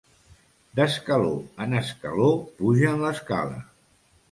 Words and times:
D'escaló 0.79 1.35
en 1.67 1.77
escaló 1.81 2.31
pugen 2.63 2.99
l'escala. 3.07 3.63